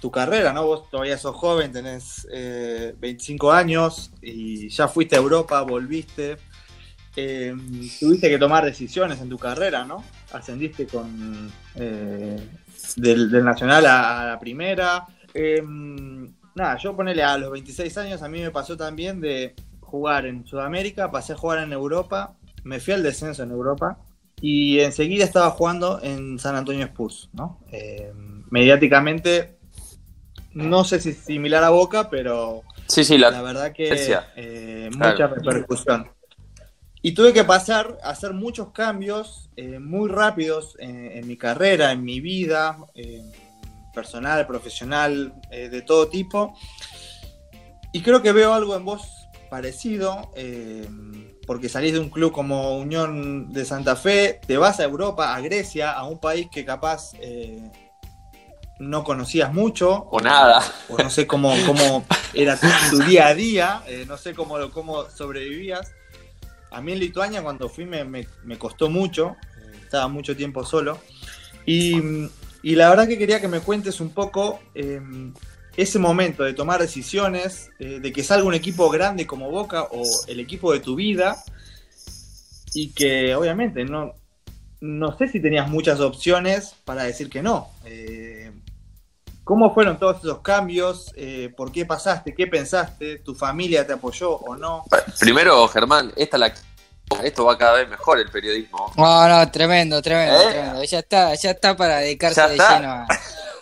[0.00, 0.64] tu carrera, ¿no?
[0.66, 6.36] Vos todavía sos joven, tenés eh, 25 años y ya fuiste a Europa, volviste.
[7.16, 7.54] Eh,
[7.98, 10.04] tuviste que tomar decisiones en tu carrera, ¿no?
[10.32, 12.38] Ascendiste con eh,
[12.96, 15.06] del, del Nacional a, a la primera.
[15.34, 15.62] Eh,
[16.54, 19.54] nada, yo ponele a los 26 años, a mí me pasó también de
[19.90, 23.98] jugar en Sudamérica, pasé a jugar en Europa, me fui al descenso en Europa
[24.40, 27.58] y enseguida estaba jugando en San Antonio Spurs, ¿no?
[27.72, 28.12] Eh,
[28.50, 29.58] mediáticamente,
[30.54, 33.88] no sé si similar a Boca, pero Sí, sí, la la, verdad que
[34.36, 35.12] eh, Claro.
[35.12, 36.08] mucha repercusión.
[37.02, 41.92] Y tuve que pasar a hacer muchos cambios eh, muy rápidos en, en mi carrera,
[41.92, 43.22] en mi vida, eh,
[43.94, 46.54] personal, profesional, eh, de todo tipo.
[47.92, 49.19] Y creo que veo algo en vos
[49.50, 50.88] parecido, eh,
[51.46, 55.40] porque salís de un club como Unión de Santa Fe, te vas a Europa, a
[55.40, 57.70] Grecia, a un país que capaz eh,
[58.78, 60.62] no conocías mucho, o nada.
[60.88, 64.56] o no sé cómo, cómo era tu, tu día a día, eh, no sé cómo,
[64.70, 65.92] cómo sobrevivías.
[66.70, 69.36] A mí en Lituania cuando fui me, me- me costó mucho,
[69.82, 70.98] estaba mucho tiempo solo.
[71.66, 72.00] Y,
[72.62, 74.60] y la verdad que quería que me cuentes un poco
[75.76, 80.02] ese momento de tomar decisiones, eh, de que salga un equipo grande como Boca o
[80.26, 81.42] el equipo de tu vida,
[82.74, 84.12] y que obviamente no,
[84.80, 87.68] no sé si tenías muchas opciones para decir que no.
[87.84, 88.52] Eh,
[89.44, 91.12] ¿Cómo fueron todos esos cambios?
[91.16, 92.34] Eh, ¿Por qué pasaste?
[92.34, 93.18] ¿Qué pensaste?
[93.18, 94.84] ¿Tu familia te apoyó o no?
[95.18, 96.52] Primero, Germán, esta la
[97.24, 98.92] esto va cada vez mejor el periodismo.
[98.96, 100.52] No, no, tremendo, tremendo, Eh.
[100.52, 100.84] tremendo.
[100.84, 103.06] Ya está, ya está para dedicarse Ya de lleno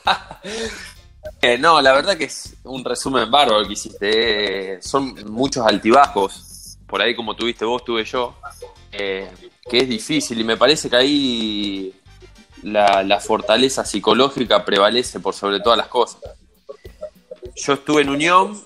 [0.05, 0.41] a.
[1.41, 4.75] Eh, no, la verdad que es un resumen bárbaro que hiciste.
[4.75, 6.77] eh, son muchos altibajos.
[6.87, 8.35] Por ahí, como tuviste vos, tuve yo.
[8.93, 9.31] eh,
[9.69, 11.95] que es difícil y me parece que ahí
[12.63, 16.21] la, la fortaleza psicológica prevalece por sobre todas las cosas.
[17.55, 18.59] Yo estuve en Unión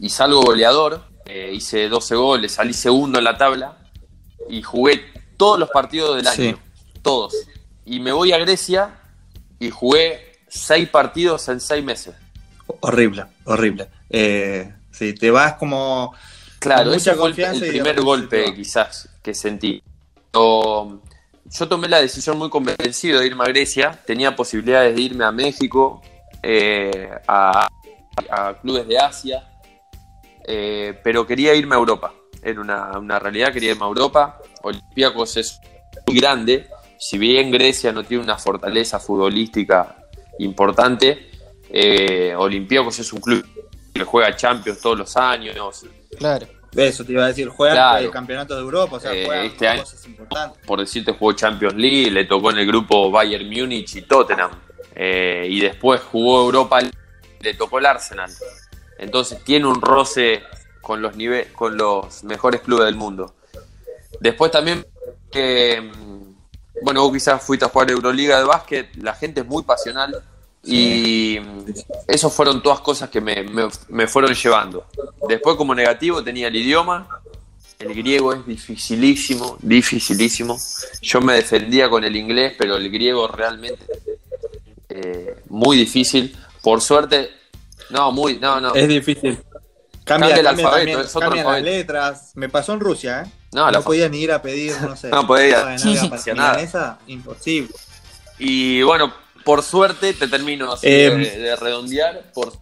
[0.00, 1.02] y salgo goleador.
[1.52, 3.78] hice 12 goles, salí segundo en la tabla
[4.48, 5.04] y jugué
[5.36, 6.48] todos los partidos del Sí.
[6.48, 6.58] año.
[7.02, 7.34] Todos.
[7.84, 8.98] Y me voy a Grecia
[9.60, 12.14] y jugué seis partidos en seis meses.
[12.80, 13.88] Horrible, horrible.
[14.10, 16.14] Eh, sí, te vas como...
[16.58, 19.82] Claro, Con ese mucha el, confianza el y de primer golpe se quizás que sentí.
[20.34, 21.00] Yo,
[21.44, 23.98] yo tomé la decisión muy convencido de irme a Grecia.
[24.04, 26.02] Tenía posibilidades de irme a México,
[26.42, 27.68] eh, a,
[28.28, 29.48] a clubes de Asia,
[30.46, 32.12] eh, pero quería irme a Europa.
[32.42, 34.40] Era una, una realidad, quería irme a Europa.
[34.62, 35.60] Olympiacos es
[36.06, 36.68] muy grande.
[36.98, 40.07] Si bien Grecia no tiene una fortaleza futbolística
[40.38, 41.30] importante,
[41.70, 43.46] eh, Olympiacos es un club
[43.92, 45.56] que juega Champions todos los años.
[46.18, 46.46] Claro.
[46.76, 48.04] Eso te iba a decir, Claro.
[48.04, 50.66] el campeonato de Europa, o sea, Eh, juegan este año- cosas importantes.
[50.66, 54.50] por decirte, jugó Champions League, le tocó en el grupo Bayern Múnich y Tottenham.
[54.94, 56.80] Eh, y después jugó Europa,
[57.40, 58.30] le tocó el Arsenal.
[58.98, 60.42] Entonces tiene un roce
[60.82, 63.34] con los, nive- con los mejores clubes del mundo.
[64.20, 64.84] Después también,
[65.30, 66.27] que, mm,
[66.82, 70.22] bueno, vos quizás fuiste a jugar Euroliga de básquet, la gente es muy pasional.
[70.64, 71.38] Y
[72.06, 74.86] eso fueron todas cosas que me, me- me fueron llevando.
[75.28, 77.06] Después como negativo tenía el idioma,
[77.78, 80.58] el griego es dificilísimo, dificilísimo.
[81.00, 83.84] Yo me defendía con el inglés, pero el griego realmente
[84.88, 86.36] eh, muy difícil.
[86.60, 87.30] Por suerte,
[87.90, 88.74] no, muy, no, no.
[88.74, 89.38] Es difícil.
[90.04, 92.32] Cambia, Cambia el cambia alfabeto, también, es otro cambian las letras.
[92.34, 93.30] Me pasó en Rusia, ¿eh?
[93.52, 95.08] No, No, la fa- podía ni ir a pedir, no sé.
[95.10, 95.76] No podía.
[96.34, 97.70] nada, imposible.
[98.38, 99.12] Y bueno,
[99.44, 102.30] por suerte te termino así Eh, de, de redondear.
[102.34, 102.52] Por,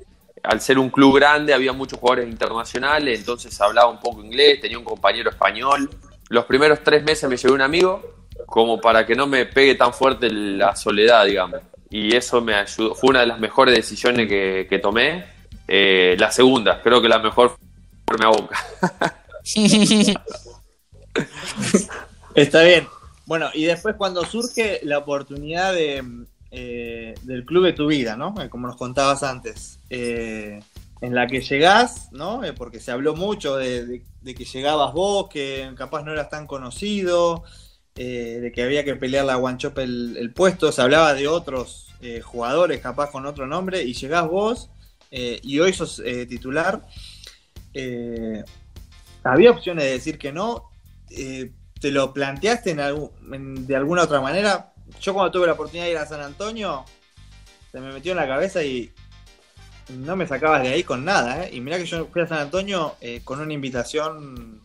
[0.43, 4.79] al ser un club grande había muchos jugadores internacionales, entonces hablaba un poco inglés, tenía
[4.79, 5.91] un compañero español.
[6.29, 8.15] Los primeros tres meses me llevé un amigo
[8.47, 11.61] como para que no me pegue tan fuerte la soledad, digamos.
[11.91, 15.25] Y eso me ayudó, fue una de las mejores decisiones que, que tomé.
[15.67, 17.57] Eh, la segunda, creo que la mejor
[18.07, 18.65] fue a boca.
[22.35, 22.87] Está bien.
[23.27, 28.35] Bueno, y después cuando surge la oportunidad de, eh, del club de tu vida, ¿no?
[28.41, 30.61] Eh, como nos contabas antes, eh,
[31.01, 32.41] en la que llegás, ¿no?
[32.57, 37.43] Porque se habló mucho de, que llegabas vos, que capaz no eras tan conocido,
[37.95, 41.89] de que había que pelear la one el, el puesto, se hablaba de otros
[42.23, 44.71] jugadores capaz con otro nombre, y llegás vos,
[45.11, 46.87] y hoy sos titular.
[49.25, 50.71] Había opciones de decir que no.
[51.11, 54.73] Eh, ¿Te lo planteaste en algún- en- de alguna otra manera?
[55.01, 56.85] Yo cuando tuve la oportunidad de ir a San Antonio,
[57.71, 58.91] se me metió en la cabeza y
[59.91, 61.45] no me sacabas de ahí con nada.
[61.45, 61.51] ¿eh?
[61.55, 64.61] Y mirá que yo fui a San Antonio eh, con una invitación,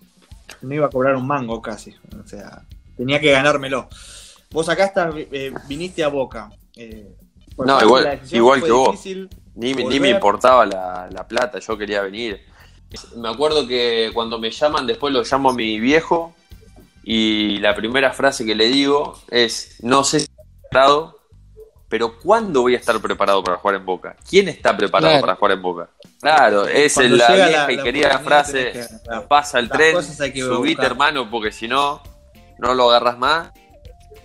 [0.61, 1.93] no iba a cobrar un mango casi.
[2.23, 2.61] O sea,
[2.95, 3.89] tenía que ganármelo.
[4.51, 6.49] Vos acá estás, eh, viniste a Boca.
[6.75, 7.13] Eh,
[7.57, 9.05] No, igual- que vos.
[9.53, 10.01] Ni, me- ni Volver.
[10.01, 12.41] me importaba la, la plata, yo quería venir.
[13.15, 16.33] Me acuerdo que cuando me llaman, después lo llamo a mi viejo
[17.03, 21.17] y la primera frase que le digo es, no sé si estoy preparado,
[21.89, 24.15] pero ¿cuándo voy a estar preparado para jugar en Boca?
[24.29, 25.21] ¿Quién está preparado Claro.
[25.21, 25.89] para jugar en Boca?
[26.21, 28.87] Claro, esa es la vieja la- y la querida frase, que
[29.27, 32.01] pasa el tren, subite hermano, porque si no,
[32.59, 33.51] no lo agarras más.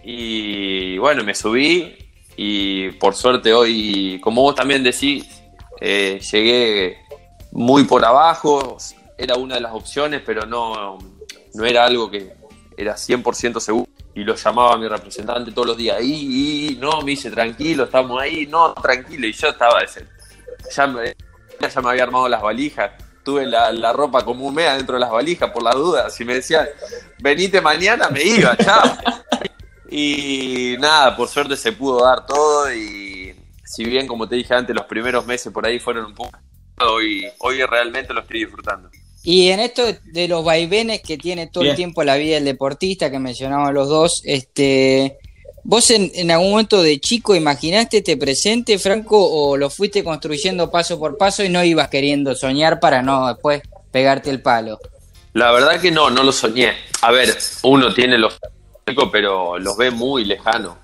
[0.05, 1.97] Y bueno, me subí
[2.37, 5.27] y por suerte hoy, como vos también decís,
[5.81, 6.99] eh, llegué
[7.57, 8.77] muy por abajo,
[9.17, 10.99] era una de las opciones, pero no,
[11.55, 12.35] no era algo que
[12.77, 13.89] era 100% seguro.
[14.15, 18.47] Y lo llamaba mi representante todos los días, y, no, me dice, tranquilo, estamos ahí,
[18.47, 20.07] no, tranquilo, y yo estaba, ese,
[20.75, 21.17] ya me,
[21.61, 22.93] ya me había armado las valijas,
[23.25, 26.35] tuve la, la ropa como mes dentro de las valijas por las dudas, si me
[26.35, 26.67] decían,
[27.21, 28.99] venite mañana, me iba, chao.
[29.91, 34.75] Y nada, por suerte se pudo dar todo y si bien como te dije antes,
[34.75, 36.39] los primeros meses por ahí fueron un poco...
[36.81, 38.91] Hoy, hoy realmente lo estoy disfrutando.
[39.23, 41.73] Y en esto de los vaivenes que tiene todo Bien.
[41.73, 45.19] el tiempo la vida del deportista, que mencionaban los dos, este,
[45.65, 50.71] ¿vos en, en algún momento de chico imaginaste este presente, Franco, o lo fuiste construyendo
[50.71, 54.79] paso por paso y no ibas queriendo soñar para no después pegarte el palo?
[55.33, 56.73] La verdad que no, no lo soñé.
[57.03, 58.39] A ver, uno tiene los
[58.89, 60.77] chicos, pero los ve muy lejanos.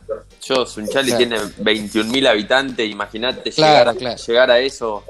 [0.45, 1.19] Yo, Sunchali Claro.
[1.19, 4.23] tiene 21.000 habitantes, imagínate Claro, llegar, claro.
[4.27, 5.05] llegar a eso.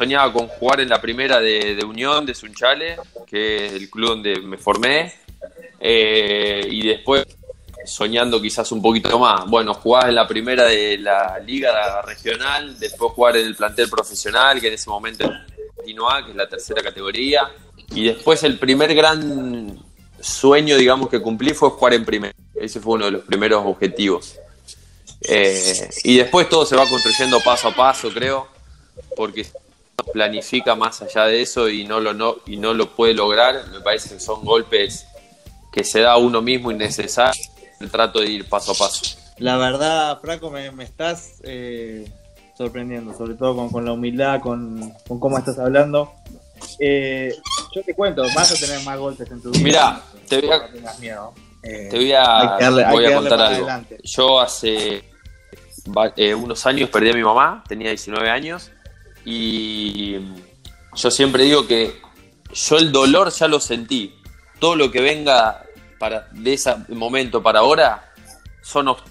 [0.00, 4.40] Soñaba con jugar en la primera de, Unión, de Sunchale, que es el club donde
[4.40, 5.12] me formé.
[5.78, 7.26] Eh, y después
[7.84, 9.44] soñando quizás un poquito más.
[9.44, 14.58] Bueno, jugás en la primera de la liga regional, después jugar en el plantel profesional,
[14.58, 15.44] que en ese momento era
[15.76, 17.50] continúa, que es la tercera categoría.
[17.90, 19.78] Y después el primer gran
[20.18, 22.34] sueño, digamos, que cumplí fue jugar en primera.
[22.54, 24.38] Ese fue uno de los primeros objetivos.
[25.28, 28.48] Eh, y después todo se va construyendo paso a paso, creo,
[29.14, 29.44] porque
[30.02, 33.66] planifica más allá de eso y no lo, no, y no lo puede lograr.
[33.68, 35.06] Me parece que son golpes
[35.72, 37.50] que se da a uno mismo innecesarios.
[37.90, 39.16] Trato de ir paso a paso.
[39.38, 42.06] La verdad, Franco, me, me estás eh,
[42.58, 46.12] sorprendiendo, sobre todo con, con la humildad, con, con cómo estás hablando.
[46.78, 47.34] Eh,
[47.74, 49.62] yo te cuento, vas a tener más golpes en tu vida.
[49.64, 51.34] Mirá, te voy a- No.
[51.62, 52.22] Eh, Te voy a,
[52.58, 53.56] darle- voy a contar algo.
[53.64, 53.98] adelante.
[54.02, 55.04] Yo hace
[56.36, 58.70] unos años perdí a mi mamá, tenía 19 años,
[59.24, 60.16] y
[60.94, 62.00] yo siempre digo que
[62.52, 64.14] yo el dolor ya lo sentí.
[64.58, 65.64] Todo lo que venga
[65.98, 68.12] para, de ese momento para ahora
[68.62, 69.04] son obst-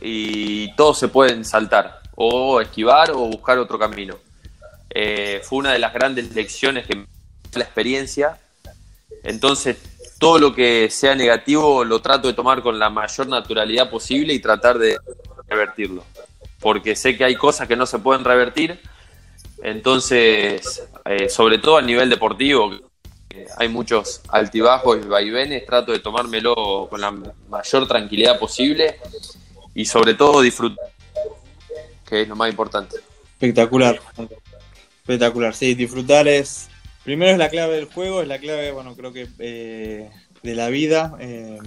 [0.00, 4.16] y todos se pueden saltar, o esquivar o buscar otro camino.
[4.90, 8.38] Eh, fue una de las grandes lecciones que me dio la experiencia.
[9.22, 9.76] Entonces,
[10.18, 14.40] todo lo que sea negativo lo trato de tomar con la mayor naturalidad posible y
[14.40, 14.98] tratar de
[15.46, 16.04] revertirlo.
[16.60, 18.80] Porque sé que hay cosas que no se pueden revertir.
[19.62, 22.70] Entonces, eh, sobre todo a nivel deportivo,
[23.56, 27.10] hay muchos altibajos y vaivenes, trato de tomármelo con la
[27.48, 28.96] mayor tranquilidad posible
[29.74, 30.86] y sobre todo disfrutar,
[32.06, 32.96] que es lo más importante.
[33.32, 34.00] Espectacular.
[35.00, 36.68] Espectacular, sí, disfrutar es.
[37.04, 40.10] Primero es la clave del juego, es la clave, bueno, creo que eh,
[40.42, 41.58] de la vida, eh,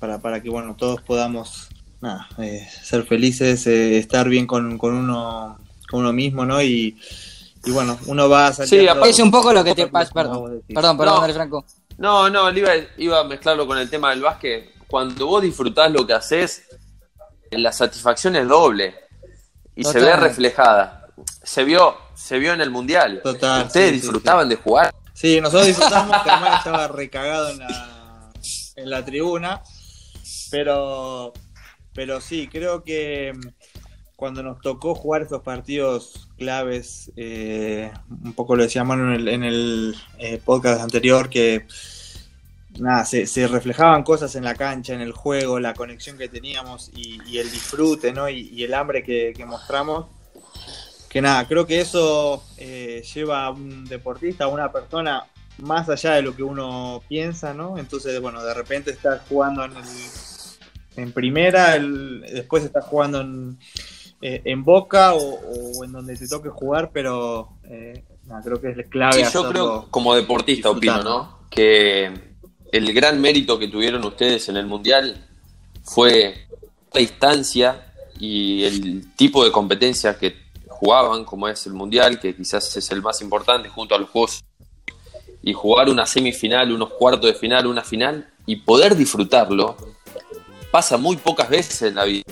[0.00, 1.68] para, para que, bueno, todos podamos
[2.00, 6.62] nada, eh, ser felices, estar bien con, con uno con uno mismo, ¿no?
[6.62, 6.98] Y,
[7.64, 8.68] y bueno, uno va a salir.
[8.68, 11.34] Sí, aparte- Es un poco lo que te pasa, perdón, perdón, perdón, No.
[11.34, 11.64] Franco.
[11.98, 14.72] No, no, iba, iba a mezclarlo con el tema del básquet.
[14.88, 16.64] Cuando vos disfrutás lo que haces,
[17.50, 18.94] la satisfacción es doble
[19.76, 21.06] y se ve reflejada.
[21.42, 23.20] Se vio, se vio en el mundial.
[23.22, 24.92] Total, Ustedes sí, sí, disfrutaban de jugar.
[25.12, 28.32] Sí, nosotros disfrutamos, Germán estaba recagado en la,
[28.76, 29.62] en la tribuna.
[30.50, 31.32] Pero,
[31.94, 33.32] pero sí, creo que
[34.16, 39.28] cuando nos tocó jugar estos partidos claves, eh, un poco lo decía Manu en el,
[39.28, 41.66] en el eh, podcast anterior, que
[42.78, 46.90] nada, se, se reflejaban cosas en la cancha, en el juego, la conexión que teníamos
[46.94, 48.28] y, el disfrute, ¿no?
[48.28, 50.06] Y, el hambre que, mostramos.
[51.08, 55.24] Que nada, creo que eso eh, lleva a un deportista, a una persona
[55.58, 57.78] más allá de lo que uno piensa, ¿no?
[57.78, 59.84] Entonces, bueno, de repente estás jugando en, el-
[60.96, 63.58] en primera, después estás jugando en,
[64.20, 68.70] eh, en Boca o, o en donde te toque jugar, pero eh, nada, creo que
[68.70, 71.02] es clave Sí, yo creo, como deportista, opino.
[71.02, 71.38] ¿no?
[71.50, 72.12] Que
[72.72, 75.26] el gran mérito que tuvieron ustedes en el Mundial
[75.84, 76.46] fue
[76.92, 82.76] la distancia y el tipo de competencias que jugaban, como es el Mundial, que quizás
[82.76, 84.44] es el más importante junto a los Juegos,
[85.42, 89.76] y jugar una semifinal, unos cuartos de final, una final, y poder disfrutarlo,
[90.70, 92.24] pasa muy pocas veces en la vida.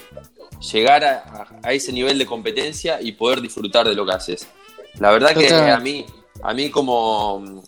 [0.70, 4.48] Llegar a, ese nivel de competencia y poder disfrutar de lo que haces.
[4.98, 6.06] La verdad que a mí,
[6.42, 7.60] a mí como mm,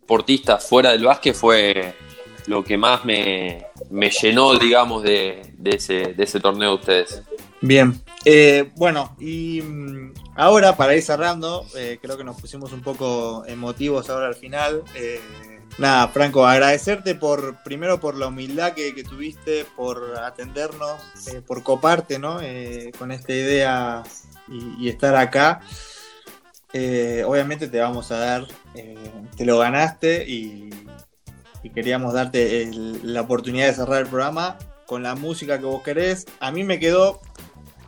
[0.00, 1.94] deportista fuera del básquet fue
[2.46, 7.22] lo que más me, me llenó, digamos, de, de ese, de ese torneo de ustedes.
[7.60, 12.80] Bien, Eh, bueno, y mm, ahora para ir cerrando, eh, creo que nos pusimos un
[12.80, 14.82] poco emotivos ahora al final.
[14.94, 15.20] Eh,
[15.76, 22.18] nada, Franco, agradecerte por primero por la humildad que, tuviste, por atendernos, eh, por coparte
[22.18, 22.40] ¿no?
[22.40, 24.02] Eh, con esta idea
[24.48, 25.60] y, estar acá.
[26.72, 30.70] Eh, obviamente te vamos a dar, te lo ganaste y,
[31.74, 32.70] queríamos darte
[33.02, 36.24] la oportunidad de cerrar el programa con la música que vos querés.
[36.40, 37.20] A mí me quedó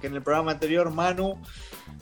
[0.03, 1.41] que en el programa anterior Manu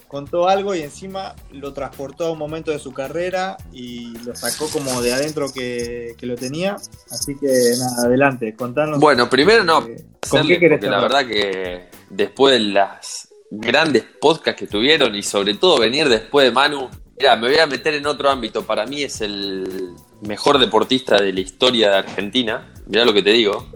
[0.09, 4.69] contó algo y encima lo transportó a un momento de su carrera y lo sacó
[4.69, 6.77] como de adentro que, que lo tenía.
[7.11, 7.47] Así que
[7.79, 8.99] nada, adelante, contanos.
[8.99, 13.29] Bueno, primero no, eh, ¿Con hacerle, qué querés porque la verdad que después de las
[13.51, 17.67] grandes podcasts que tuvieron y sobre todo venir después de Manu, mira, me voy a
[17.67, 18.65] meter en otro ámbito.
[18.65, 22.73] Para mí es el mejor deportista de la historia de Argentina.
[22.87, 23.67] Mirá lo que te digo.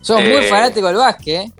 [0.00, 1.52] Sos muy Eh, fanático del básquet, ¿eh?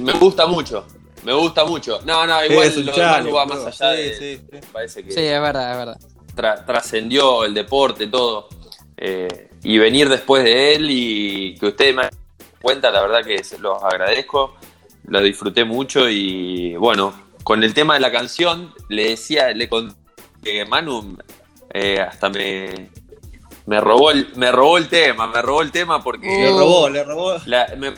[0.00, 0.84] Me gusta mucho.
[1.26, 1.98] Me gusta mucho.
[2.04, 4.36] No, no, igual lo de chale, Manu va más allá Sí, de.
[4.38, 6.00] sí, parece que Sí, es verdad, es verdad.
[6.36, 8.48] tra- trascendió el deporte, todo.
[8.96, 12.10] Eh, y venir después de él y que ustedes me den
[12.62, 14.54] cuenta, la verdad que se los agradezco.
[15.08, 17.12] Lo disfruté mucho y bueno,
[17.42, 19.96] con el tema de la canción, le decía, le conté
[20.44, 21.18] que Manu
[21.74, 22.90] eh, hasta me,
[23.66, 27.02] me, robó el, me robó el tema, me robó el tema porque Le robó, le
[27.02, 27.36] robó.
[27.46, 27.94] la me-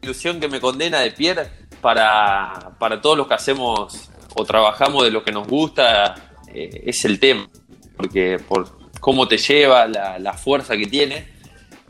[0.00, 5.10] ilusión que me condena de Pierre para, para todos los que hacemos o trabajamos de
[5.10, 7.48] lo que nos gusta eh, es el tema,
[7.96, 11.28] porque por cómo te lleva, la, la fuerza que tiene.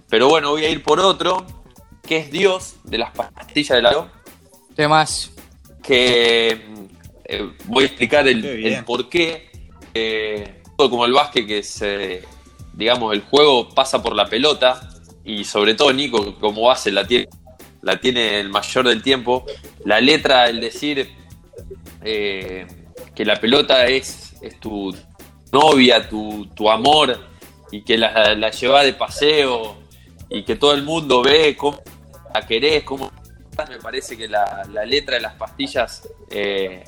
[0.08, 1.46] Pero bueno, voy a ir por otro,
[2.06, 4.10] que es Dios de las pastillas de la
[4.74, 5.30] Temas.
[5.82, 6.64] que
[7.24, 9.50] eh, voy a explicar el, por qué.
[9.94, 12.24] eh, todo como el básquet, que se,
[12.72, 14.80] digamos, el juego pasa por la pelota
[15.24, 17.28] y sobre todo Nico, como base la tiene,
[17.82, 19.44] la tiene el mayor del tiempo.
[19.84, 21.10] La letra, el decir
[22.02, 22.66] eh,
[23.14, 24.94] que la pelota es, tu
[25.52, 27.18] novia, tu, tu amor
[27.70, 29.76] y que la, la lleva de paseo
[30.28, 31.80] y que todo el mundo ve cómo
[32.34, 33.10] la querés, cómo
[33.68, 36.82] me parece que la, la letra de las pastillas eh,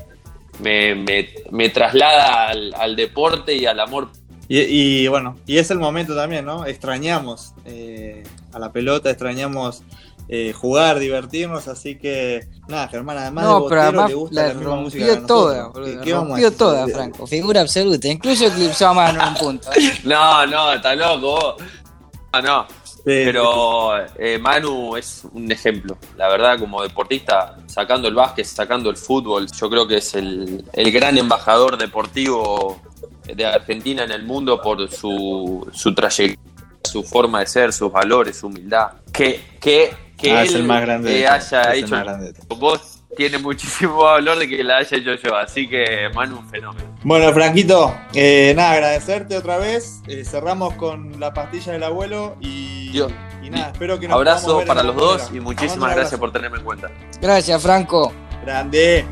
[0.61, 4.09] me, me- me traslada al, al deporte y al amor.
[4.48, 6.64] Y, y, bueno, y es el momento también, ¿no?
[6.66, 9.83] Extrañamos eh, a la pelota, extrañamos
[10.28, 14.35] eh, jugar, divertirnos, así que nada, Germán, además de No, pero botero, además le gusta
[14.42, 15.72] la la misma música que toda.
[15.72, 17.26] ¿Qué- qué vamos a rompió toda, Franco.
[17.26, 18.08] Figura absoluta.
[18.08, 19.68] Incluso eclipsó a Manu en un punto.
[19.72, 19.92] ¿eh?
[20.04, 21.20] No, no, está loco.
[21.20, 22.42] vos.
[22.42, 22.66] No,
[23.04, 25.98] Pero eh, Manu es un ejemplo.
[26.16, 30.64] La verdad, como deportista, sacando el básquet, sacando el fútbol, yo creo que es el,
[30.72, 32.80] el gran embajador deportivo
[33.24, 36.40] de Argentina en el mundo por su, su trayectoria,
[36.85, 38.92] su forma de ser, sus valores, su humildad.
[39.12, 41.94] Que, que, que Ah, él es el más grande de eh, haya es el hecho
[41.94, 42.58] más grande de todos.
[42.58, 45.37] vos tiene muchísimo valor de que la haya hecho yo.
[45.37, 46.88] Así que Manu, un fenómeno.
[47.02, 50.00] Bueno, Franquito, eh, nada, agradecerte otra vez.
[50.06, 53.12] Eh, cerramos con la pastilla del abuelo y, Dios.
[53.42, 56.58] y nada, espero que nos Abrazo ver para los dos y muchísimas gracias por tenerme
[56.58, 56.90] en cuenta.
[57.20, 58.12] Gracias, Franco.
[58.44, 59.04] Grande.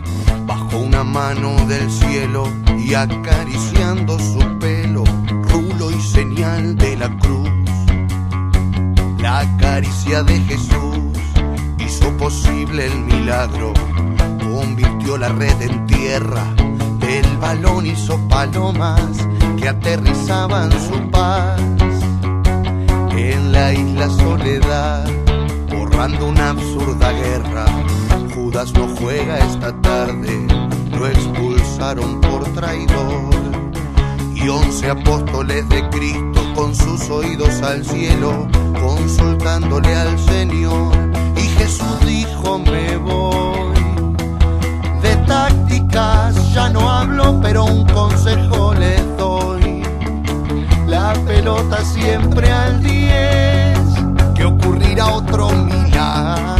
[0.47, 2.45] bajo una mano del cielo
[2.79, 5.05] y acariciando su pelo,
[5.49, 7.60] rulo y señal de la cruz.
[9.21, 10.99] La caricia de Jesús
[11.79, 13.73] hizo posible el milagro,
[14.43, 16.45] convirtió la red en tierra,
[16.99, 21.61] del balón hizo palomas que aterrizaban su paz
[23.11, 25.05] en la isla soledad,
[25.69, 27.67] por narrando una absurda guerra.
[28.35, 30.47] Judas no juega esta tarde,
[30.97, 33.35] lo expulsaron por traidor.
[34.35, 38.47] Y once apóstoles de Cristo con sus oídos al cielo,
[38.79, 40.93] consultándole al Señor.
[41.35, 43.81] Y Jesús dijo, me voy.
[45.01, 49.83] De tácticas ya no hablo, pero un consejo les doy.
[50.87, 53.79] La pelota siempre al 10,
[54.35, 56.60] que ocurrirá otro milagro.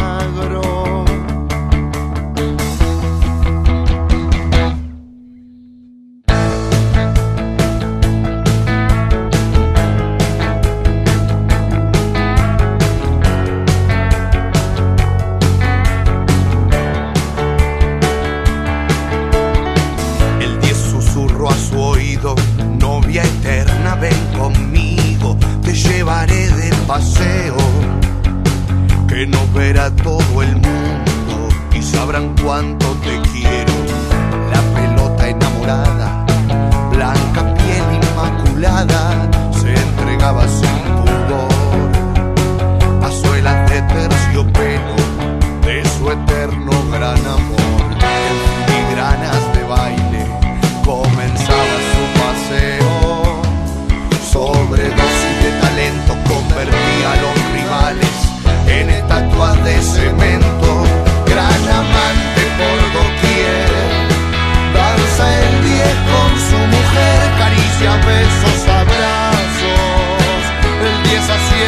[29.21, 33.73] Que nos verá todo el mundo y sabrán cuánto te quiero.
[34.53, 36.25] La pelota enamorada,
[36.91, 39.29] blanca piel inmaculada,
[39.61, 41.91] se entregaba sin pudor
[43.03, 44.97] a suelas de terciopelo
[45.67, 47.83] de su eterno gran amor.
[48.01, 50.10] En filigranas de baile
[59.49, 60.85] de cemento.
[61.25, 63.71] Gran amante por doquier.
[64.75, 70.43] Danza el 10 con su mujer, caricia, besos, abrazos.
[70.85, 71.60] El 10 haciendo